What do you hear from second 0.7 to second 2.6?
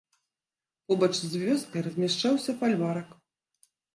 Побач з вёскай размяшчаўся